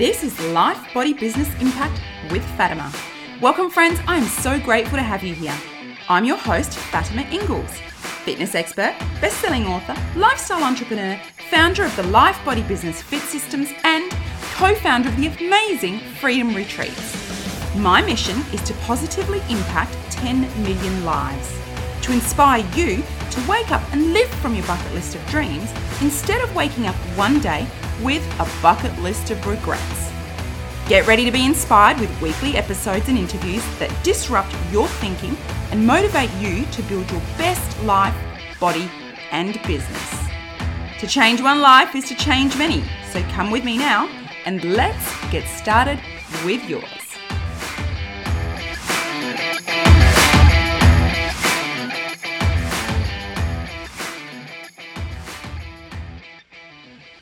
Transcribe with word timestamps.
This 0.00 0.24
is 0.24 0.40
Life 0.52 0.94
Body 0.94 1.12
Business 1.12 1.46
Impact 1.60 2.00
with 2.30 2.42
Fatima. 2.56 2.90
Welcome, 3.38 3.68
friends. 3.68 4.00
I 4.08 4.16
am 4.16 4.24
so 4.24 4.58
grateful 4.58 4.96
to 4.96 5.02
have 5.02 5.22
you 5.22 5.34
here. 5.34 5.54
I'm 6.08 6.24
your 6.24 6.38
host, 6.38 6.72
Fatima 6.74 7.20
Ingles, 7.30 7.70
fitness 8.24 8.54
expert, 8.54 8.96
best 9.20 9.36
selling 9.42 9.66
author, 9.66 9.94
lifestyle 10.18 10.64
entrepreneur, 10.64 11.20
founder 11.50 11.84
of 11.84 11.94
the 11.96 12.04
Life 12.04 12.42
Body 12.46 12.62
Business 12.62 13.02
Fit 13.02 13.20
Systems, 13.20 13.68
and 13.84 14.10
co 14.54 14.74
founder 14.74 15.10
of 15.10 15.16
the 15.18 15.26
amazing 15.26 15.98
Freedom 15.98 16.54
Retreats. 16.54 17.76
My 17.76 18.00
mission 18.00 18.38
is 18.54 18.62
to 18.62 18.74
positively 18.86 19.40
impact 19.50 19.92
10 20.12 20.40
million 20.62 21.04
lives, 21.04 21.59
to 22.10 22.16
inspire 22.16 22.66
you 22.74 23.02
to 23.30 23.48
wake 23.48 23.70
up 23.70 23.82
and 23.92 24.12
live 24.12 24.28
from 24.40 24.54
your 24.54 24.66
bucket 24.66 24.92
list 24.94 25.14
of 25.14 25.24
dreams 25.26 25.70
instead 26.00 26.42
of 26.42 26.54
waking 26.56 26.86
up 26.86 26.94
one 27.16 27.38
day 27.38 27.64
with 28.02 28.24
a 28.40 28.62
bucket 28.62 28.96
list 29.00 29.30
of 29.30 29.46
regrets. 29.46 30.10
Get 30.88 31.06
ready 31.06 31.24
to 31.24 31.30
be 31.30 31.44
inspired 31.44 32.00
with 32.00 32.20
weekly 32.20 32.56
episodes 32.56 33.08
and 33.08 33.16
interviews 33.16 33.64
that 33.78 33.94
disrupt 34.02 34.52
your 34.72 34.88
thinking 34.88 35.36
and 35.70 35.86
motivate 35.86 36.32
you 36.40 36.64
to 36.66 36.82
build 36.82 37.08
your 37.12 37.20
best 37.38 37.80
life, 37.84 38.16
body, 38.58 38.90
and 39.30 39.62
business. 39.62 40.20
To 40.98 41.06
change 41.06 41.40
one 41.40 41.60
life 41.60 41.94
is 41.94 42.08
to 42.08 42.16
change 42.16 42.58
many, 42.58 42.82
so 43.12 43.22
come 43.30 43.52
with 43.52 43.64
me 43.64 43.78
now 43.78 44.08
and 44.46 44.64
let's 44.64 45.30
get 45.30 45.46
started 45.46 46.00
with 46.44 46.68
yours. 46.68 46.99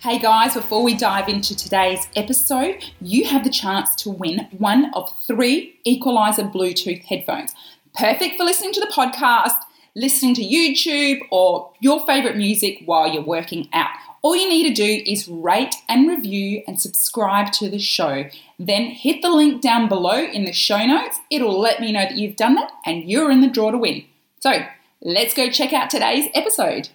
Hey 0.09 0.19
guys, 0.19 0.55
before 0.55 0.83
we 0.83 0.97
dive 0.97 1.29
into 1.29 1.55
today's 1.55 2.09
episode, 2.17 2.83
you 2.99 3.27
have 3.27 3.45
the 3.45 3.51
chance 3.51 3.95
to 3.97 4.09
win 4.09 4.49
one 4.57 4.91
of 4.95 5.13
three 5.27 5.79
Equalizer 5.85 6.45
Bluetooth 6.45 7.05
headphones. 7.05 7.55
Perfect 7.95 8.39
for 8.39 8.45
listening 8.45 8.73
to 8.73 8.81
the 8.81 8.87
podcast, 8.87 9.53
listening 9.95 10.35
to 10.37 10.43
YouTube, 10.43 11.21
or 11.31 11.75
your 11.81 12.07
favorite 12.07 12.39
music 12.39 12.81
while 12.87 13.13
you're 13.13 13.23
working 13.23 13.69
out. 13.75 13.91
All 14.23 14.35
you 14.35 14.49
need 14.49 14.75
to 14.75 14.83
do 14.83 15.03
is 15.05 15.29
rate 15.29 15.75
and 15.91 16.09
review 16.09 16.63
and 16.67 16.81
subscribe 16.81 17.53
to 17.53 17.69
the 17.69 17.79
show. 17.79 18.31
Then 18.59 18.87
hit 18.87 19.21
the 19.21 19.29
link 19.29 19.61
down 19.61 19.91
below 19.91 20.25
in 20.25 20.47
the 20.47 20.55
show 20.55 20.87
notes. 20.87 21.21
It'll 21.31 21.61
let 21.61 21.83
me 21.83 21.93
know 21.93 22.05
that 22.05 22.17
you've 22.17 22.37
done 22.37 22.55
that 22.55 22.73
and 22.87 23.05
you're 23.05 23.31
in 23.31 23.43
the 23.43 23.47
draw 23.47 23.73
to 23.73 23.77
win. 23.77 24.07
So 24.41 24.65
let's 25.03 25.35
go 25.35 25.51
check 25.51 25.75
out 25.75 25.91
today's 25.91 26.31
episode. 26.33 26.89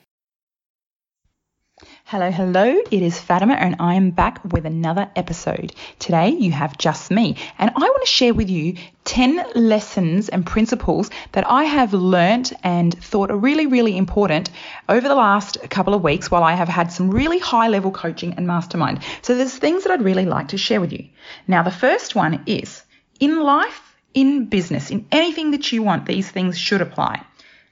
Hello, 2.14 2.30
hello. 2.30 2.80
It 2.92 3.02
is 3.02 3.20
Fatima, 3.20 3.56
and 3.56 3.78
I 3.80 3.96
am 3.96 4.12
back 4.12 4.40
with 4.54 4.68
another 4.68 5.10
episode. 5.16 5.74
Today, 5.98 6.30
you 6.30 6.52
have 6.52 6.78
just 6.78 7.10
me, 7.10 7.38
and 7.58 7.72
I 7.72 7.80
want 7.80 8.04
to 8.04 8.08
share 8.08 8.36
with 8.36 8.52
you 8.52 8.76
10 9.06 9.44
lessons 9.56 10.30
and 10.30 10.46
principles 10.46 11.10
that 11.32 11.50
I 11.50 11.64
have 11.64 11.92
learnt 11.92 12.54
and 12.64 12.94
thought 13.04 13.32
are 13.32 13.36
really, 13.36 13.66
really 13.66 13.98
important 13.98 14.52
over 14.88 15.08
the 15.08 15.16
last 15.16 15.58
couple 15.72 15.96
of 15.96 16.04
weeks 16.04 16.30
while 16.30 16.44
I 16.44 16.54
have 16.54 16.70
had 16.70 16.92
some 16.92 17.10
really 17.10 17.40
high 17.40 17.68
level 17.68 17.90
coaching 17.90 18.36
and 18.38 18.46
mastermind. 18.46 19.00
So, 19.24 19.36
there's 19.36 19.58
things 19.58 19.82
that 19.82 19.92
I'd 19.92 20.04
really 20.04 20.26
like 20.26 20.50
to 20.50 20.58
share 20.60 20.82
with 20.82 20.94
you. 20.94 21.08
Now, 21.48 21.64
the 21.64 21.72
first 21.72 22.14
one 22.14 22.44
is 22.46 22.84
in 23.20 23.42
life, 23.42 23.96
in 24.14 24.46
business, 24.50 24.92
in 24.92 25.08
anything 25.12 25.50
that 25.50 25.72
you 25.72 25.82
want, 25.82 26.06
these 26.06 26.30
things 26.30 26.60
should 26.60 26.82
apply. 26.82 27.26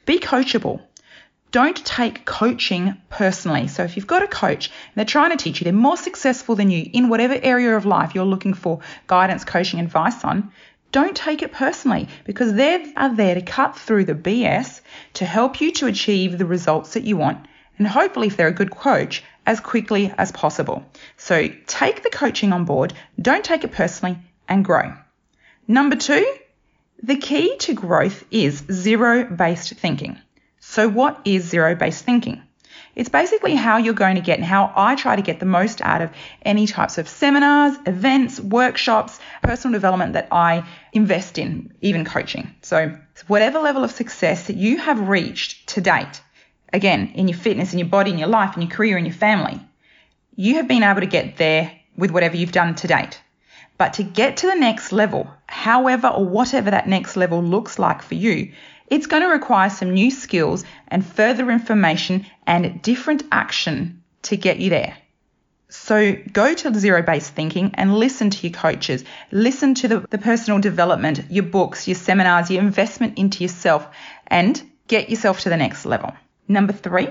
Be 0.08 0.18
coachable 0.18 0.82
don't 1.52 1.78
take 1.86 2.26
coaching 2.26 2.96
personally. 3.10 3.68
So 3.68 3.84
if 3.84 3.96
you've 3.96 4.08
got 4.08 4.24
a 4.24 4.28
coach 4.28 4.68
and 4.68 4.96
they're 4.96 5.06
trying 5.06 5.32
to 5.32 5.44
teach 5.44 5.60
you, 5.60 5.66
they're 5.66 5.74
more 5.74 5.98
successful 5.98 6.56
than 6.56 6.70
you 6.70 6.90
in 6.94 7.10
whatever 7.10 7.38
area 7.42 7.76
of 7.76 7.86
life 7.86 8.16
you're 8.16 8.26
looking 8.26 8.54
for 8.54 8.80
guidance, 9.08 9.44
coaching, 9.44 9.80
advice 9.80 10.24
on, 10.24 10.52
don't 10.92 11.16
take 11.16 11.42
it 11.42 11.52
personally 11.52 12.08
because 12.26 12.54
they 12.54 12.94
are 12.96 13.14
there 13.14 13.36
to 13.36 13.42
cut 13.42 13.78
through 13.78 14.06
the 14.06 14.16
BS 14.16 14.82
to 15.14 15.26
help 15.26 15.62
you 15.62 15.72
to 15.74 15.88
achieve 15.88 16.38
the 16.38 16.46
results 16.46 16.94
that 16.94 17.04
you 17.04 17.18
want. 17.18 17.46
And 17.78 17.88
hopefully, 17.88 18.28
if 18.28 18.38
they're 18.38 18.48
a 18.48 18.54
good 18.54 18.72
coach, 18.72 19.24
as 19.46 19.60
quickly 19.60 20.14
as 20.18 20.32
possible. 20.32 20.86
So 21.18 21.48
take 21.66 22.04
the 22.04 22.10
coaching 22.10 22.54
on 22.54 22.66
board, 22.66 22.94
don't 23.20 23.44
take 23.44 23.64
it 23.64 23.72
personally, 23.72 24.18
and 24.48 24.64
grow. 24.64 24.94
Number 25.68 25.96
two, 25.96 26.26
the 27.02 27.16
key 27.16 27.58
to 27.60 27.74
growth 27.74 28.24
is 28.30 28.64
zero 28.72 29.24
based 29.24 29.74
thinking. 29.76 30.20
So, 30.72 30.88
what 30.88 31.20
is 31.26 31.44
zero 31.44 31.76
based 31.76 32.06
thinking? 32.06 32.42
It's 32.96 33.10
basically 33.10 33.56
how 33.56 33.76
you're 33.76 33.94
going 33.94 34.16
to 34.16 34.22
get 34.22 34.38
and 34.38 34.46
how 34.46 34.72
I 34.74 34.96
try 34.96 35.18
to 35.18 35.22
get 35.22 35.42
the 35.42 35.46
most 35.46 35.82
out 35.82 36.02
of 36.02 36.12
any 36.44 36.66
types 36.66 36.98
of 36.98 37.10
seminars, 37.10 37.76
events, 37.86 38.40
workshops, 38.40 39.20
personal 39.44 39.74
development 39.74 40.14
that 40.14 40.30
I 40.32 40.66
invest 40.94 41.38
in, 41.38 41.74
even 41.82 42.06
coaching. 42.06 42.56
So, 42.62 42.98
whatever 43.28 43.60
level 43.60 43.84
of 43.84 43.92
success 43.92 44.48
that 44.48 44.56
you 44.56 44.78
have 44.78 45.10
reached 45.10 45.68
to 45.72 45.82
date, 45.82 46.22
again, 46.72 47.12
in 47.16 47.28
your 47.28 47.38
fitness, 47.38 47.74
in 47.74 47.80
your 47.80 47.90
body, 47.90 48.12
in 48.12 48.18
your 48.18 48.30
life, 48.30 48.56
in 48.56 48.62
your 48.62 48.72
career, 48.72 48.98
in 48.98 49.04
your 49.04 49.14
family, 49.14 49.60
you 50.38 50.56
have 50.56 50.70
been 50.70 50.84
able 50.84 51.02
to 51.02 51.06
get 51.06 51.36
there 51.36 51.70
with 51.98 52.12
whatever 52.12 52.38
you've 52.38 52.54
done 52.54 52.76
to 52.76 52.88
date. 52.88 53.20
But 53.78 53.96
to 53.96 54.04
get 54.04 54.38
to 54.38 54.48
the 54.48 54.56
next 54.56 54.94
level, 54.94 55.28
however 55.48 56.08
or 56.08 56.24
whatever 56.24 56.72
that 56.72 56.88
next 56.88 57.18
level 57.18 57.44
looks 57.44 57.78
like 57.78 58.04
for 58.04 58.16
you, 58.16 58.54
it's 58.92 59.08
going 59.08 59.24
to 59.24 59.30
require 59.30 59.70
some 59.70 59.94
new 59.94 60.12
skills 60.12 60.66
and 60.90 61.04
further 61.04 61.50
information 61.50 62.26
and 62.46 62.82
different 62.82 63.24
action 63.32 64.04
to 64.24 64.38
get 64.38 64.60
you 64.60 64.70
there. 64.70 64.96
So 65.70 66.18
go 66.34 66.54
to 66.54 66.78
zero 66.78 67.02
based 67.02 67.34
thinking 67.34 67.72
and 67.76 67.96
listen 67.96 68.30
to 68.30 68.48
your 68.48 68.54
coaches, 68.54 69.06
listen 69.32 69.74
to 69.76 69.88
the, 69.88 70.00
the 70.10 70.18
personal 70.18 70.60
development, 70.60 71.32
your 71.32 71.46
books, 71.46 71.88
your 71.88 71.96
seminars, 71.96 72.52
your 72.52 72.62
investment 72.62 73.18
into 73.18 73.42
yourself, 73.42 73.88
and 74.28 74.62
get 74.88 75.10
yourself 75.10 75.40
to 75.42 75.50
the 75.50 75.56
next 75.56 75.86
level. 75.86 76.12
Number 76.50 76.74
three, 76.74 77.08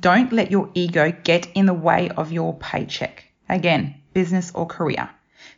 don't 0.00 0.32
let 0.32 0.50
your 0.50 0.70
ego 0.74 1.12
get 1.22 1.46
in 1.54 1.66
the 1.66 1.74
way 1.74 2.08
of 2.08 2.32
your 2.32 2.54
paycheck. 2.58 3.28
Again, 3.48 3.94
business 4.12 4.50
or 4.52 4.66
career. 4.66 5.08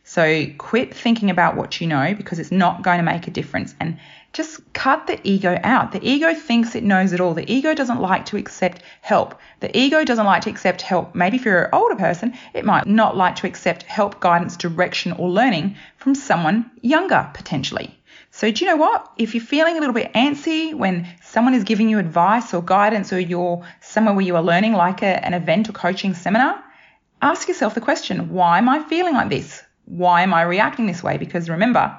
So 0.03 0.45
quit 0.57 0.93
thinking 0.93 1.29
about 1.29 1.55
what 1.55 1.81
you 1.81 1.87
know 1.87 2.13
because 2.13 2.39
it's 2.39 2.51
not 2.51 2.81
going 2.81 2.97
to 2.97 3.03
make 3.03 3.27
a 3.27 3.31
difference 3.31 3.75
and 3.79 3.97
just 4.33 4.61
cut 4.73 5.07
the 5.07 5.19
ego 5.23 5.57
out. 5.63 5.93
The 5.93 6.05
ego 6.07 6.33
thinks 6.33 6.75
it 6.75 6.83
knows 6.83 7.13
it 7.13 7.21
all. 7.21 7.33
The 7.33 7.49
ego 7.51 7.73
doesn't 7.73 8.01
like 8.01 8.25
to 8.25 8.37
accept 8.37 8.81
help. 9.01 9.39
The 9.61 9.75
ego 9.77 10.03
doesn't 10.03 10.25
like 10.25 10.41
to 10.43 10.49
accept 10.49 10.81
help. 10.81 11.15
Maybe 11.15 11.37
if 11.37 11.45
you're 11.45 11.63
an 11.63 11.69
older 11.71 11.95
person, 11.95 12.33
it 12.53 12.65
might 12.65 12.85
not 12.85 13.15
like 13.15 13.37
to 13.37 13.47
accept 13.47 13.83
help, 13.83 14.19
guidance, 14.19 14.57
direction, 14.57 15.13
or 15.13 15.29
learning 15.29 15.77
from 15.97 16.15
someone 16.15 16.69
younger 16.81 17.29
potentially. 17.33 17.97
So, 18.31 18.51
do 18.51 18.65
you 18.65 18.69
know 18.69 18.75
what? 18.75 19.09
If 19.17 19.33
you're 19.33 19.43
feeling 19.43 19.77
a 19.77 19.79
little 19.79 19.93
bit 19.93 20.11
antsy 20.11 20.73
when 20.73 21.07
someone 21.23 21.53
is 21.53 21.63
giving 21.63 21.87
you 21.87 21.99
advice 21.99 22.53
or 22.53 22.61
guidance, 22.61 23.13
or 23.13 23.19
you're 23.19 23.65
somewhere 23.79 24.13
where 24.13 24.25
you 24.25 24.35
are 24.35 24.43
learning, 24.43 24.73
like 24.73 25.01
a, 25.01 25.25
an 25.25 25.33
event 25.33 25.69
or 25.69 25.71
coaching 25.71 26.13
seminar, 26.13 26.61
ask 27.21 27.47
yourself 27.47 27.73
the 27.73 27.79
question 27.79 28.31
why 28.31 28.57
am 28.57 28.67
I 28.67 28.83
feeling 28.83 29.13
like 29.13 29.29
this? 29.29 29.63
Why 29.85 30.23
am 30.23 30.33
I 30.33 30.41
reacting 30.43 30.87
this 30.87 31.03
way? 31.03 31.17
Because 31.17 31.49
remember, 31.49 31.97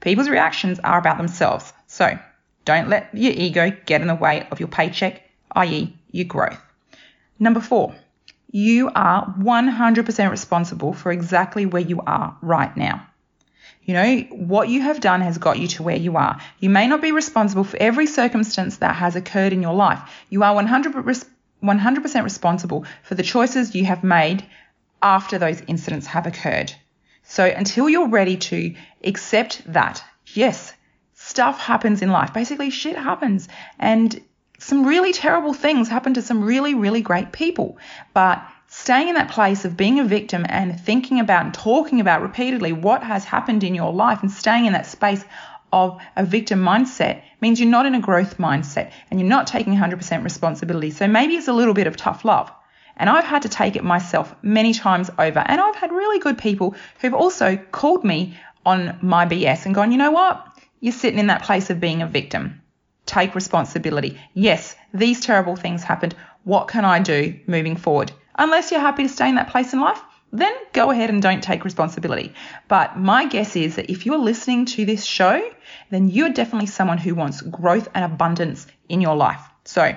people's 0.00 0.28
reactions 0.28 0.78
are 0.80 0.98
about 0.98 1.16
themselves. 1.16 1.72
So 1.86 2.18
don't 2.64 2.88
let 2.88 3.14
your 3.14 3.32
ego 3.32 3.72
get 3.86 4.00
in 4.00 4.08
the 4.08 4.14
way 4.14 4.46
of 4.50 4.60
your 4.60 4.68
paycheck, 4.68 5.22
i.e., 5.52 5.96
your 6.10 6.26
growth. 6.26 6.60
Number 7.38 7.60
four, 7.60 7.94
you 8.50 8.90
are 8.94 9.34
100% 9.38 10.30
responsible 10.30 10.92
for 10.92 11.12
exactly 11.12 11.66
where 11.66 11.82
you 11.82 12.00
are 12.06 12.36
right 12.42 12.76
now. 12.76 13.06
You 13.82 13.94
know, 13.94 14.16
what 14.30 14.68
you 14.68 14.82
have 14.82 15.00
done 15.00 15.20
has 15.22 15.38
got 15.38 15.58
you 15.58 15.68
to 15.68 15.82
where 15.82 15.96
you 15.96 16.16
are. 16.16 16.40
You 16.58 16.68
may 16.68 16.86
not 16.86 17.00
be 17.00 17.12
responsible 17.12 17.64
for 17.64 17.76
every 17.78 18.06
circumstance 18.06 18.76
that 18.78 18.96
has 18.96 19.16
occurred 19.16 19.52
in 19.52 19.62
your 19.62 19.74
life. 19.74 20.00
You 20.28 20.42
are 20.42 20.54
100%, 20.54 21.24
100% 21.62 22.24
responsible 22.24 22.84
for 23.02 23.14
the 23.14 23.22
choices 23.22 23.74
you 23.74 23.84
have 23.86 24.04
made 24.04 24.44
after 25.02 25.38
those 25.38 25.62
incidents 25.62 26.06
have 26.08 26.26
occurred. 26.26 26.72
So 27.30 27.44
until 27.44 27.88
you're 27.88 28.08
ready 28.08 28.36
to 28.36 28.74
accept 29.04 29.62
that, 29.72 30.02
yes, 30.34 30.72
stuff 31.14 31.60
happens 31.60 32.02
in 32.02 32.10
life. 32.10 32.34
Basically, 32.34 32.70
shit 32.70 32.96
happens. 32.96 33.46
And 33.78 34.20
some 34.58 34.84
really 34.84 35.12
terrible 35.12 35.54
things 35.54 35.88
happen 35.88 36.14
to 36.14 36.22
some 36.22 36.42
really, 36.42 36.74
really 36.74 37.02
great 37.02 37.30
people. 37.30 37.78
But 38.14 38.44
staying 38.66 39.06
in 39.06 39.14
that 39.14 39.30
place 39.30 39.64
of 39.64 39.76
being 39.76 40.00
a 40.00 40.04
victim 40.04 40.44
and 40.48 40.80
thinking 40.80 41.20
about 41.20 41.44
and 41.44 41.54
talking 41.54 42.00
about 42.00 42.22
repeatedly 42.22 42.72
what 42.72 43.04
has 43.04 43.24
happened 43.24 43.62
in 43.62 43.76
your 43.76 43.92
life 43.92 44.22
and 44.22 44.30
staying 44.32 44.66
in 44.66 44.72
that 44.72 44.86
space 44.86 45.24
of 45.72 46.02
a 46.16 46.24
victim 46.24 46.64
mindset 46.64 47.22
means 47.40 47.60
you're 47.60 47.70
not 47.70 47.86
in 47.86 47.94
a 47.94 48.00
growth 48.00 48.38
mindset 48.38 48.90
and 49.08 49.20
you're 49.20 49.28
not 49.28 49.46
taking 49.46 49.76
100% 49.76 50.24
responsibility. 50.24 50.90
So 50.90 51.06
maybe 51.06 51.34
it's 51.34 51.46
a 51.46 51.52
little 51.52 51.74
bit 51.74 51.86
of 51.86 51.96
tough 51.96 52.24
love. 52.24 52.50
And 53.00 53.08
I've 53.08 53.24
had 53.24 53.42
to 53.42 53.48
take 53.48 53.76
it 53.76 53.82
myself 53.82 54.34
many 54.42 54.74
times 54.74 55.10
over. 55.18 55.40
And 55.40 55.58
I've 55.58 55.74
had 55.74 55.90
really 55.90 56.20
good 56.20 56.36
people 56.36 56.74
who've 57.00 57.14
also 57.14 57.56
called 57.56 58.04
me 58.04 58.38
on 58.64 58.98
my 59.00 59.24
BS 59.24 59.64
and 59.64 59.74
gone, 59.74 59.90
you 59.90 59.96
know 59.96 60.10
what? 60.10 60.46
You're 60.80 60.92
sitting 60.92 61.18
in 61.18 61.28
that 61.28 61.42
place 61.42 61.70
of 61.70 61.80
being 61.80 62.02
a 62.02 62.06
victim. 62.06 62.60
Take 63.06 63.34
responsibility. 63.34 64.20
Yes, 64.34 64.76
these 64.92 65.20
terrible 65.20 65.56
things 65.56 65.82
happened. 65.82 66.14
What 66.44 66.68
can 66.68 66.84
I 66.84 67.00
do 67.00 67.40
moving 67.46 67.76
forward? 67.76 68.12
Unless 68.36 68.70
you're 68.70 68.80
happy 68.80 69.04
to 69.04 69.08
stay 69.08 69.30
in 69.30 69.36
that 69.36 69.48
place 69.48 69.72
in 69.72 69.80
life, 69.80 70.00
then 70.30 70.52
go 70.74 70.90
ahead 70.90 71.08
and 71.08 71.22
don't 71.22 71.42
take 71.42 71.64
responsibility. 71.64 72.34
But 72.68 72.98
my 72.98 73.26
guess 73.26 73.56
is 73.56 73.76
that 73.76 73.90
if 73.90 74.04
you're 74.04 74.18
listening 74.18 74.66
to 74.66 74.84
this 74.84 75.04
show, 75.04 75.42
then 75.88 76.08
you're 76.08 76.28
definitely 76.28 76.66
someone 76.66 76.98
who 76.98 77.14
wants 77.14 77.40
growth 77.40 77.88
and 77.94 78.04
abundance 78.04 78.66
in 78.90 79.00
your 79.00 79.16
life. 79.16 79.42
So 79.64 79.94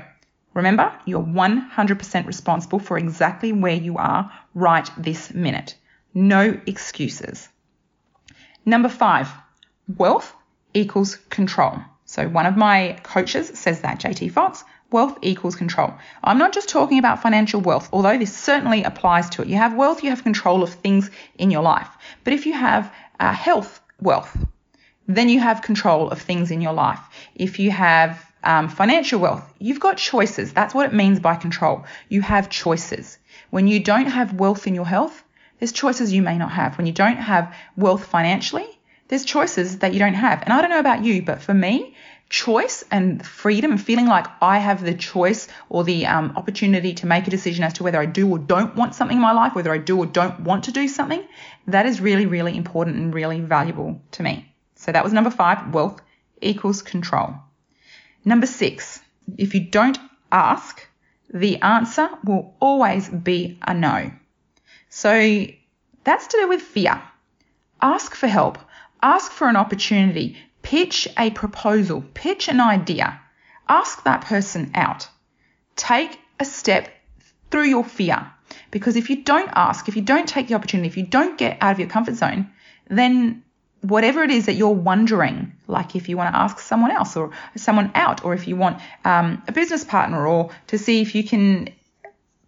remember, 0.53 0.93
you're 1.05 1.23
100% 1.23 2.25
responsible 2.25 2.79
for 2.79 2.97
exactly 2.97 3.51
where 3.51 3.75
you 3.75 3.97
are 3.97 4.31
right 4.53 4.89
this 4.97 5.33
minute. 5.33 5.75
No 6.13 6.59
excuses. 6.65 7.49
Number 8.65 8.89
five, 8.89 9.29
wealth 9.87 10.33
equals 10.73 11.17
control. 11.29 11.79
So 12.05 12.27
one 12.27 12.45
of 12.45 12.55
my 12.55 12.99
coaches 13.03 13.51
says 13.57 13.81
that, 13.81 13.99
JT 13.99 14.31
Fox, 14.31 14.63
wealth 14.91 15.17
equals 15.21 15.55
control. 15.55 15.93
I'm 16.23 16.37
not 16.37 16.53
just 16.53 16.69
talking 16.69 16.99
about 16.99 17.21
financial 17.21 17.59
wealth, 17.59 17.89
although 17.91 18.17
this 18.17 18.35
certainly 18.35 18.83
applies 18.83 19.29
to 19.31 19.41
it. 19.41 19.47
You 19.47 19.57
have 19.57 19.75
wealth, 19.75 20.03
you 20.03 20.11
have 20.11 20.23
control 20.23 20.63
of 20.63 20.69
things 20.69 21.09
in 21.35 21.51
your 21.51 21.63
life. 21.63 21.89
But 22.23 22.33
if 22.33 22.45
you 22.45 22.53
have 22.53 22.93
uh, 23.19 23.33
health 23.33 23.81
wealth, 23.99 24.37
then 25.07 25.27
you 25.29 25.39
have 25.39 25.61
control 25.61 26.09
of 26.09 26.21
things 26.21 26.51
in 26.51 26.61
your 26.61 26.73
life. 26.73 26.99
If 27.35 27.59
you 27.59 27.71
have 27.71 28.23
um, 28.43 28.69
financial 28.69 29.19
wealth, 29.19 29.53
you've 29.59 29.79
got 29.79 29.97
choices. 29.97 30.53
That's 30.53 30.73
what 30.73 30.85
it 30.85 30.93
means 30.93 31.19
by 31.19 31.35
control. 31.35 31.85
You 32.09 32.21
have 32.21 32.49
choices. 32.49 33.17
When 33.49 33.67
you 33.67 33.79
don't 33.79 34.07
have 34.07 34.33
wealth 34.33 34.67
in 34.67 34.75
your 34.75 34.85
health, 34.85 35.23
there's 35.59 35.71
choices 35.71 36.11
you 36.11 36.21
may 36.21 36.37
not 36.37 36.51
have. 36.51 36.77
When 36.77 36.87
you 36.87 36.93
don't 36.93 37.17
have 37.17 37.55
wealth 37.77 38.05
financially, 38.05 38.67
there's 39.07 39.25
choices 39.25 39.79
that 39.79 39.93
you 39.93 39.99
don't 39.99 40.13
have. 40.13 40.41
And 40.43 40.51
I 40.51 40.61
don't 40.61 40.69
know 40.69 40.79
about 40.79 41.03
you, 41.03 41.21
but 41.21 41.41
for 41.41 41.53
me, 41.53 41.95
choice 42.29 42.83
and 42.89 43.23
freedom 43.25 43.71
and 43.71 43.81
feeling 43.81 44.07
like 44.07 44.25
I 44.41 44.57
have 44.57 44.83
the 44.83 44.95
choice 44.95 45.47
or 45.69 45.83
the 45.83 46.07
um, 46.07 46.33
opportunity 46.35 46.93
to 46.95 47.05
make 47.05 47.27
a 47.27 47.29
decision 47.29 47.63
as 47.63 47.73
to 47.73 47.83
whether 47.83 47.99
I 47.99 48.07
do 48.07 48.27
or 48.29 48.39
don't 48.39 48.75
want 48.75 48.95
something 48.95 49.17
in 49.17 49.21
my 49.21 49.33
life, 49.33 49.53
whether 49.53 49.71
I 49.71 49.77
do 49.77 49.99
or 49.99 50.05
don't 50.05 50.39
want 50.39 50.63
to 50.63 50.71
do 50.71 50.87
something, 50.87 51.23
that 51.67 51.85
is 51.85 52.01
really, 52.01 52.25
really 52.25 52.57
important 52.57 52.97
and 52.97 53.13
really 53.13 53.39
valuable 53.39 54.01
to 54.13 54.23
me. 54.23 54.51
So 54.75 54.91
that 54.91 55.03
was 55.03 55.13
number 55.13 55.29
five 55.29 55.73
wealth 55.73 56.01
equals 56.41 56.81
control. 56.81 57.35
Number 58.25 58.47
six, 58.47 59.01
if 59.37 59.53
you 59.53 59.61
don't 59.61 59.97
ask, 60.31 60.87
the 61.33 61.61
answer 61.61 62.09
will 62.23 62.55
always 62.59 63.09
be 63.09 63.59
a 63.61 63.73
no. 63.73 64.11
So 64.89 65.45
that's 66.03 66.27
to 66.27 66.37
do 66.37 66.47
with 66.47 66.61
fear. 66.61 67.01
Ask 67.81 68.15
for 68.15 68.27
help. 68.27 68.57
Ask 69.01 69.31
for 69.31 69.47
an 69.47 69.55
opportunity. 69.55 70.37
Pitch 70.61 71.07
a 71.17 71.31
proposal. 71.31 72.03
Pitch 72.13 72.47
an 72.47 72.61
idea. 72.61 73.19
Ask 73.67 74.03
that 74.03 74.21
person 74.21 74.71
out. 74.75 75.07
Take 75.75 76.17
a 76.39 76.45
step 76.45 76.89
through 77.49 77.65
your 77.65 77.83
fear. 77.83 78.31
Because 78.71 78.95
if 78.95 79.09
you 79.09 79.23
don't 79.23 79.49
ask, 79.53 79.87
if 79.87 79.95
you 79.95 80.01
don't 80.01 80.27
take 80.27 80.47
the 80.47 80.53
opportunity, 80.53 80.87
if 80.87 80.97
you 80.97 81.05
don't 81.05 81.37
get 81.37 81.57
out 81.61 81.73
of 81.73 81.79
your 81.79 81.89
comfort 81.89 82.15
zone, 82.15 82.49
then 82.89 83.42
whatever 83.83 84.23
it 84.23 84.31
is 84.31 84.45
that 84.45 84.53
you're 84.53 84.69
wondering, 84.69 85.53
like 85.67 85.95
if 85.95 86.07
you 86.09 86.17
want 86.17 86.33
to 86.33 86.39
ask 86.39 86.59
someone 86.59 86.91
else 86.91 87.15
or 87.17 87.31
someone 87.55 87.91
out, 87.93 88.23
or 88.23 88.33
if 88.33 88.47
you 88.47 88.55
want 88.55 88.81
um, 89.03 89.43
a 89.47 89.51
business 89.51 89.83
partner, 89.83 90.25
or 90.25 90.49
to 90.67 90.77
see 90.77 91.01
if 91.01 91.13
you 91.13 91.23
can 91.23 91.69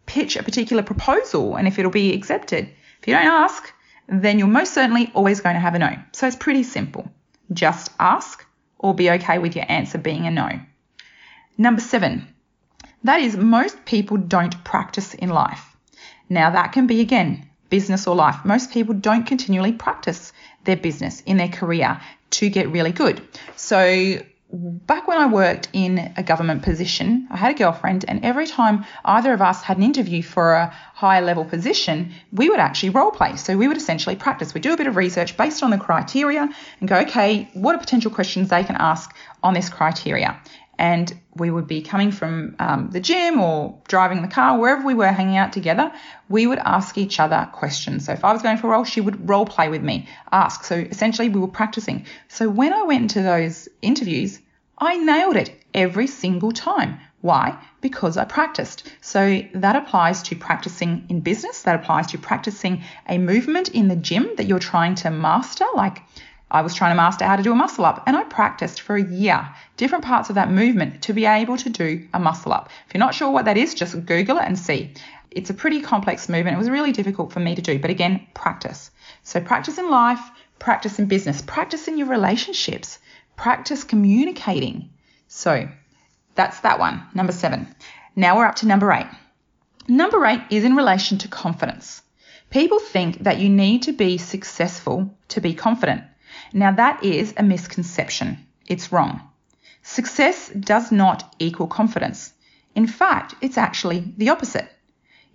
pitch 0.05 0.37
a 0.37 0.43
particular 0.43 0.81
proposal 0.81 1.55
and 1.55 1.67
if 1.67 1.77
it'll 1.77 1.91
be 1.91 2.13
accepted. 2.13 2.69
If 3.01 3.07
you 3.07 3.13
don't 3.13 3.25
ask, 3.25 3.71
then 4.07 4.39
you're 4.39 4.47
most 4.47 4.73
certainly 4.73 5.11
always 5.13 5.41
going 5.41 5.55
to 5.55 5.59
have 5.59 5.75
a 5.75 5.79
no. 5.79 5.95
So 6.13 6.25
it's 6.25 6.35
pretty 6.35 6.63
simple. 6.63 7.11
Just 7.51 7.91
ask 7.99 8.45
or 8.79 8.93
be 8.93 9.11
okay 9.11 9.37
with 9.37 9.55
your 9.55 9.65
answer 9.67 9.97
being 9.97 10.25
a 10.25 10.31
no. 10.31 10.59
Number 11.57 11.81
seven, 11.81 12.27
that 13.03 13.19
is 13.19 13.35
most 13.35 13.85
people 13.85 14.17
don't 14.17 14.63
practice 14.63 15.13
in 15.13 15.29
life. 15.29 15.75
Now 16.29 16.51
that 16.51 16.71
can 16.71 16.87
be 16.87 17.01
again, 17.01 17.49
business 17.69 18.07
or 18.07 18.15
life. 18.15 18.45
Most 18.45 18.71
people 18.71 18.93
don't 18.93 19.25
continually 19.25 19.73
practice 19.73 20.33
their 20.63 20.77
business 20.77 21.21
in 21.21 21.37
their 21.37 21.49
career 21.49 21.99
to 22.31 22.49
get 22.49 22.69
really 22.69 22.91
good. 22.91 23.21
So 23.55 24.19
back 24.51 25.07
when 25.07 25.17
I 25.17 25.27
worked 25.27 25.69
in 25.73 26.13
a 26.17 26.23
government 26.23 26.63
position, 26.63 27.27
I 27.31 27.37
had 27.37 27.51
a 27.51 27.57
girlfriend, 27.57 28.05
and 28.07 28.23
every 28.23 28.47
time 28.47 28.85
either 29.03 29.33
of 29.33 29.41
us 29.41 29.61
had 29.63 29.77
an 29.77 29.83
interview 29.83 30.21
for 30.21 30.53
a 30.53 30.67
higher 30.93 31.21
level 31.21 31.45
position, 31.45 32.13
we 32.31 32.49
would 32.49 32.59
actually 32.59 32.89
role 32.89 33.11
play. 33.11 33.35
So 33.35 33.57
we 33.57 33.67
would 33.67 33.77
essentially 33.77 34.15
practice. 34.15 34.53
We 34.53 34.61
do 34.61 34.73
a 34.73 34.77
bit 34.77 34.87
of 34.87 34.95
research 34.95 35.35
based 35.35 35.63
on 35.63 35.71
the 35.71 35.77
criteria 35.77 36.49
and 36.79 36.89
go, 36.89 36.99
okay, 36.99 37.49
what 37.53 37.75
are 37.75 37.79
potential 37.79 38.11
questions 38.11 38.49
they 38.49 38.63
can 38.63 38.75
ask 38.75 39.13
on 39.43 39.53
this 39.53 39.69
criteria? 39.69 40.39
And 40.77 41.17
we 41.35 41.49
would 41.51 41.67
be 41.67 41.81
coming 41.81 42.11
from 42.11 42.55
um, 42.59 42.89
the 42.91 42.99
gym 42.99 43.39
or 43.39 43.79
driving 43.87 44.21
the 44.21 44.27
car, 44.27 44.57
wherever 44.57 44.85
we 44.85 44.93
were 44.93 45.07
hanging 45.07 45.37
out 45.37 45.53
together, 45.53 45.91
we 46.29 46.47
would 46.47 46.59
ask 46.59 46.97
each 46.97 47.19
other 47.19 47.49
questions. 47.53 48.05
So 48.05 48.13
if 48.13 48.23
I 48.23 48.33
was 48.33 48.41
going 48.41 48.57
for 48.57 48.67
a 48.67 48.71
role, 48.71 48.83
she 48.83 49.01
would 49.01 49.29
role 49.29 49.45
play 49.45 49.69
with 49.69 49.83
me, 49.83 50.07
ask. 50.31 50.63
So 50.63 50.75
essentially, 50.75 51.29
we 51.29 51.39
were 51.39 51.47
practicing. 51.47 52.05
So 52.27 52.49
when 52.49 52.73
I 52.73 52.83
went 52.83 53.03
into 53.03 53.21
those 53.21 53.67
interviews, 53.81 54.39
I 54.77 54.97
nailed 54.97 55.37
it 55.37 55.63
every 55.73 56.07
single 56.07 56.51
time. 56.51 56.99
Why? 57.21 57.57
Because 57.81 58.17
I 58.17 58.25
practiced. 58.25 58.91
So 59.01 59.41
that 59.55 59.75
applies 59.75 60.21
to 60.23 60.35
practicing 60.35 61.05
in 61.09 61.21
business, 61.21 61.63
that 61.63 61.75
applies 61.75 62.07
to 62.07 62.17
practicing 62.17 62.83
a 63.09 63.17
movement 63.17 63.69
in 63.69 63.87
the 63.87 63.95
gym 63.95 64.29
that 64.37 64.45
you're 64.45 64.59
trying 64.59 64.95
to 64.95 65.09
master, 65.09 65.65
like 65.73 66.03
I 66.49 66.61
was 66.61 66.75
trying 66.75 66.91
to 66.91 66.95
master 66.95 67.25
how 67.25 67.35
to 67.35 67.43
do 67.43 67.51
a 67.51 67.55
muscle 67.55 67.85
up 67.85 68.03
and 68.05 68.15
I 68.15 68.23
practiced 68.23 68.81
for 68.81 68.95
a 68.95 69.03
year 69.03 69.49
different 69.77 70.03
parts 70.03 70.29
of 70.29 70.35
that 70.35 70.51
movement 70.51 71.01
to 71.03 71.13
be 71.13 71.25
able 71.25 71.57
to 71.57 71.69
do 71.69 72.07
a 72.13 72.19
muscle 72.19 72.53
up. 72.53 72.69
If 72.87 72.93
you're 72.93 72.99
not 72.99 73.15
sure 73.15 73.31
what 73.31 73.45
that 73.45 73.57
is, 73.57 73.73
just 73.73 74.05
Google 74.05 74.37
it 74.37 74.45
and 74.45 74.57
see. 74.57 74.93
It's 75.31 75.49
a 75.49 75.53
pretty 75.53 75.81
complex 75.81 76.29
movement. 76.29 76.55
It 76.55 76.59
was 76.59 76.69
really 76.69 76.91
difficult 76.91 77.33
for 77.33 77.39
me 77.39 77.55
to 77.55 77.61
do, 77.61 77.79
but 77.79 77.89
again, 77.89 78.25
practice. 78.33 78.91
So 79.23 79.41
practice 79.41 79.77
in 79.77 79.89
life, 79.89 80.21
practice 80.59 80.99
in 80.99 81.07
business, 81.07 81.41
practice 81.41 81.87
in 81.87 81.97
your 81.97 82.07
relationships, 82.07 82.99
practice 83.35 83.83
communicating. 83.83 84.91
So 85.27 85.67
that's 86.35 86.61
that 86.61 86.79
one, 86.79 87.03
number 87.13 87.33
seven. 87.33 87.75
Now 88.15 88.37
we're 88.37 88.45
up 88.45 88.55
to 88.57 88.67
number 88.67 88.91
eight. 88.91 89.07
Number 89.87 90.25
eight 90.25 90.41
is 90.49 90.63
in 90.63 90.75
relation 90.75 91.17
to 91.19 91.27
confidence. 91.27 92.01
People 92.49 92.79
think 92.79 93.19
that 93.23 93.39
you 93.39 93.49
need 93.49 93.83
to 93.83 93.91
be 93.91 94.17
successful 94.17 95.13
to 95.29 95.41
be 95.41 95.53
confident. 95.53 96.03
Now, 96.53 96.71
that 96.71 97.03
is 97.03 97.33
a 97.37 97.43
misconception. 97.43 98.45
It's 98.67 98.91
wrong. 98.91 99.21
Success 99.83 100.49
does 100.49 100.91
not 100.91 101.35
equal 101.39 101.67
confidence. 101.67 102.33
In 102.73 102.87
fact, 102.87 103.35
it's 103.41 103.57
actually 103.57 104.13
the 104.17 104.29
opposite. 104.29 104.67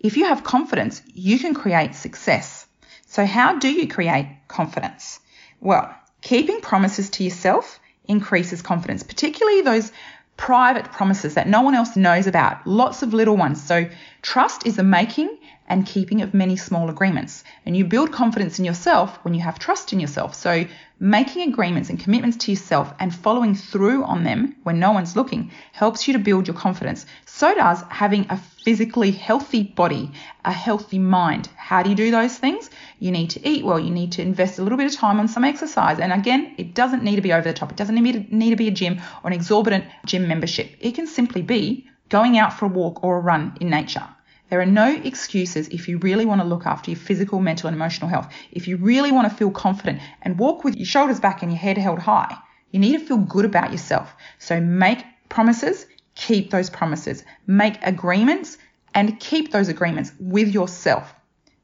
If 0.00 0.16
you 0.16 0.24
have 0.24 0.44
confidence, 0.44 1.02
you 1.14 1.38
can 1.38 1.54
create 1.54 1.94
success. 1.94 2.66
So, 3.06 3.26
how 3.26 3.58
do 3.58 3.68
you 3.68 3.86
create 3.86 4.28
confidence? 4.48 5.20
Well, 5.60 5.94
keeping 6.20 6.60
promises 6.60 7.10
to 7.10 7.24
yourself 7.24 7.78
increases 8.04 8.62
confidence, 8.62 9.02
particularly 9.02 9.62
those 9.62 9.92
private 10.36 10.90
promises 10.90 11.34
that 11.34 11.48
no 11.48 11.60
one 11.60 11.74
else 11.74 11.96
knows 11.96 12.26
about, 12.26 12.66
lots 12.66 13.02
of 13.02 13.12
little 13.12 13.36
ones. 13.36 13.62
So, 13.62 13.88
trust 14.22 14.66
is 14.66 14.76
the 14.76 14.82
making 14.82 15.38
and 15.70 15.86
keeping 15.86 16.20
of 16.20 16.34
many 16.34 16.56
small 16.56 16.90
agreements. 16.90 17.44
And 17.64 17.76
you 17.76 17.84
build 17.84 18.12
confidence 18.12 18.58
in 18.58 18.64
yourself 18.64 19.18
when 19.22 19.34
you 19.34 19.40
have 19.40 19.58
trust 19.58 19.92
in 19.92 20.00
yourself. 20.00 20.34
So 20.34 20.66
making 20.98 21.48
agreements 21.48 21.88
and 21.88 21.98
commitments 21.98 22.36
to 22.38 22.50
yourself 22.50 22.92
and 22.98 23.14
following 23.14 23.54
through 23.54 24.02
on 24.04 24.24
them 24.24 24.56
when 24.64 24.80
no 24.80 24.90
one's 24.90 25.14
looking 25.14 25.52
helps 25.72 26.08
you 26.08 26.12
to 26.12 26.18
build 26.18 26.48
your 26.48 26.56
confidence. 26.56 27.06
So 27.24 27.54
does 27.54 27.82
having 27.88 28.26
a 28.28 28.36
physically 28.36 29.12
healthy 29.12 29.62
body, 29.62 30.10
a 30.44 30.52
healthy 30.52 30.98
mind. 30.98 31.48
How 31.56 31.84
do 31.84 31.88
you 31.88 31.96
do 31.96 32.10
those 32.10 32.36
things? 32.36 32.68
You 32.98 33.12
need 33.12 33.30
to 33.30 33.48
eat 33.48 33.64
well. 33.64 33.78
You 33.78 33.90
need 33.90 34.12
to 34.12 34.22
invest 34.22 34.58
a 34.58 34.62
little 34.62 34.76
bit 34.76 34.92
of 34.92 34.98
time 34.98 35.20
on 35.20 35.28
some 35.28 35.44
exercise. 35.44 36.00
And 36.00 36.12
again, 36.12 36.52
it 36.58 36.74
doesn't 36.74 37.04
need 37.04 37.16
to 37.16 37.22
be 37.22 37.32
over 37.32 37.46
the 37.48 37.54
top. 37.54 37.70
It 37.70 37.76
doesn't 37.76 37.94
need 37.94 38.28
to, 38.28 38.36
need 38.36 38.50
to 38.50 38.56
be 38.56 38.68
a 38.68 38.72
gym 38.72 39.00
or 39.22 39.30
an 39.30 39.34
exorbitant 39.34 39.84
gym 40.04 40.26
membership. 40.26 40.76
It 40.80 40.96
can 40.96 41.06
simply 41.06 41.42
be 41.42 41.86
going 42.10 42.36
out 42.38 42.52
for 42.52 42.66
a 42.66 42.68
walk 42.68 43.02
or 43.02 43.16
a 43.16 43.20
run 43.20 43.56
in 43.60 43.70
nature. 43.70 44.06
There 44.50 44.60
are 44.60 44.66
no 44.66 45.00
excuses 45.04 45.68
if 45.68 45.88
you 45.88 45.98
really 45.98 46.26
want 46.26 46.40
to 46.40 46.46
look 46.46 46.66
after 46.66 46.90
your 46.90 46.98
physical, 46.98 47.40
mental, 47.40 47.68
and 47.68 47.76
emotional 47.76 48.10
health. 48.10 48.32
If 48.50 48.66
you 48.66 48.76
really 48.76 49.12
want 49.12 49.30
to 49.30 49.36
feel 49.36 49.52
confident 49.52 50.00
and 50.22 50.38
walk 50.38 50.64
with 50.64 50.76
your 50.76 50.86
shoulders 50.86 51.20
back 51.20 51.42
and 51.42 51.52
your 51.52 51.58
head 51.58 51.78
held 51.78 52.00
high, 52.00 52.36
you 52.72 52.80
need 52.80 52.98
to 52.98 53.06
feel 53.06 53.18
good 53.18 53.44
about 53.44 53.70
yourself. 53.70 54.12
So 54.38 54.60
make 54.60 55.04
promises, 55.28 55.86
keep 56.16 56.50
those 56.50 56.68
promises. 56.68 57.24
Make 57.46 57.78
agreements 57.82 58.58
and 58.92 59.20
keep 59.20 59.52
those 59.52 59.68
agreements 59.68 60.12
with 60.18 60.48
yourself. 60.48 61.14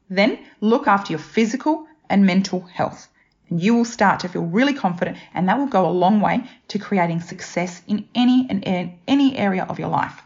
Then 0.09 0.39
look 0.61 0.87
after 0.87 1.11
your 1.11 1.19
physical 1.19 1.85
and 2.09 2.25
mental 2.25 2.61
health. 2.61 3.09
And 3.49 3.61
you 3.61 3.75
will 3.75 3.85
start 3.85 4.21
to 4.21 4.29
feel 4.29 4.43
really 4.43 4.73
confident, 4.73 5.17
and 5.33 5.49
that 5.49 5.57
will 5.57 5.67
go 5.67 5.87
a 5.87 5.91
long 5.91 6.21
way 6.21 6.43
to 6.69 6.79
creating 6.79 7.19
success 7.19 7.81
in 7.87 8.07
any 8.15 8.47
and 8.49 8.97
any 9.07 9.37
area 9.37 9.65
of 9.65 9.77
your 9.77 9.89
life. 9.89 10.21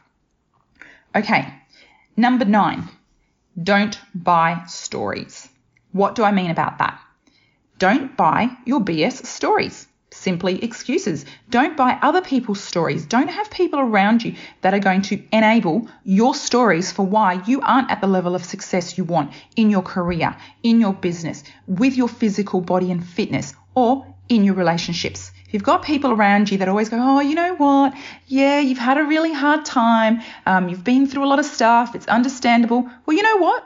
Okay, 1.15 1.53
Number 2.18 2.44
nine, 2.44 2.89
don't 3.62 3.98
buy 4.13 4.63
stories. 4.68 5.48
What 5.94 6.13
do 6.15 6.24
I 6.24 6.32
mean 6.32 6.51
about 6.51 6.77
that? 6.80 7.00
Don't 7.80 8.18
buy 8.18 8.50
your 8.65 8.82
BS 8.82 9.25
stories. 9.25 9.88
simply 10.13 10.62
excuses. 10.62 11.25
Don't 11.50 11.77
buy 11.77 11.98
other 12.01 12.22
people's 12.22 12.60
stories. 12.60 13.06
Don't 13.06 13.30
have 13.30 13.50
people 13.50 13.80
around 13.80 14.24
you 14.25 14.36
that 14.60 14.74
are 14.74 14.80
going 14.80 15.01
to 15.03 15.24
enable 15.32 15.88
your 16.03 16.36
stories 16.36 16.91
for 16.91 17.06
why 17.06 17.41
you 17.48 17.62
aren't 17.62 17.89
at 17.89 18.01
the 18.01 18.08
level 18.08 18.36
of 18.36 18.44
success 18.44 18.98
you 18.98 19.06
want 19.06 19.32
in 19.56 19.70
your 19.70 19.82
career, 19.82 20.36
in 20.63 20.82
your 20.82 20.94
business, 20.94 21.46
with 21.65 21.96
your 21.96 22.10
physical 22.10 22.60
body 22.60 22.91
and 22.91 23.08
fitness, 23.08 23.56
or 23.74 24.06
in 24.27 24.44
your 24.44 24.56
relationships. 24.56 25.32
If 25.51 25.55
you've 25.55 25.63
got 25.63 25.84
people 25.84 26.13
around 26.13 26.50
you 26.50 26.60
that 26.60 26.70
always 26.70 26.88
go, 26.88 26.98
oh, 26.98 27.20
you 27.20 27.36
know 27.36 27.55
what? 27.55 27.93
Yeah, 28.25 28.62
you've 28.62 28.77
had 28.77 28.98
a 28.98 29.03
really 29.03 29.34
hard 29.34 29.65
time. 29.65 30.22
Um, 30.46 30.70
you've 30.70 30.86
been 30.86 31.08
through 31.08 31.25
a 31.25 31.27
lot 31.27 31.39
of 31.39 31.46
stuff. 31.46 31.93
It's 31.93 32.08
understandable. 32.08 32.89
Well, 33.05 33.17
you 33.17 33.22
know 33.22 33.36
what? 33.36 33.65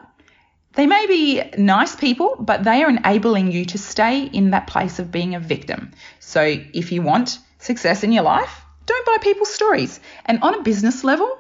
They 0.73 0.87
may 0.87 1.05
be 1.05 1.43
nice 1.59 1.95
people, 1.95 2.37
but 2.39 2.63
they 2.63 2.83
are 2.83 2.89
enabling 2.89 3.51
you 3.51 3.65
to 3.65 3.77
stay 3.77 4.23
in 4.23 4.49
that 4.49 4.65
place 4.65 4.97
of 4.97 5.11
being 5.11 5.35
a 5.35 5.39
victim. 5.39 5.91
So 6.19 6.41
if 6.41 6.91
you 6.91 7.03
want 7.03 7.37
success 7.59 8.03
in 8.03 8.11
your 8.11 8.23
life, 8.23 8.63
don't 8.87 9.05
buy 9.05 9.19
people's 9.21 9.53
stories. 9.53 9.99
And 10.25 10.41
on 10.41 10.55
a 10.55 10.63
business 10.63 11.03
level, 11.03 11.37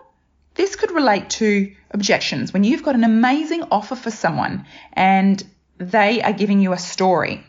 this 0.53 0.75
could 0.75 0.91
relate 0.91 1.31
to 1.41 1.73
objections. 1.89 2.53
When 2.53 2.63
you've 2.63 2.83
got 2.83 2.93
an 2.93 3.03
amazing 3.03 3.63
offer 3.71 3.95
for 3.95 4.11
someone 4.11 4.67
and 4.93 5.43
they 5.79 6.21
are 6.21 6.33
giving 6.33 6.59
you 6.59 6.71
a 6.71 6.77
story, 6.77 7.43